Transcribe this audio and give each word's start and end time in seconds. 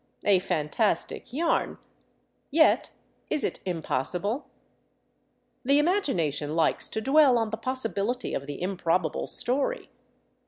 A 0.23 0.39
fantastic 0.39 1.31
yarn; 1.31 1.77
yet 2.49 2.89
is 3.29 3.43
it 3.43 3.59
impossible? 3.67 4.47
The 5.63 5.77
imagination 5.77 6.55
likes 6.55 6.89
to 6.89 7.01
dwell 7.01 7.37
on 7.37 7.51
the 7.51 7.57
possibility 7.57 8.33
of 8.33 8.47
the 8.47 8.59
improbable 8.59 9.27
story. 9.27 9.91